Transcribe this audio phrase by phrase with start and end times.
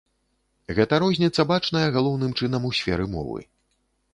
[0.77, 3.39] Гэта розніца бачная галоўным чынам у сферы мовы.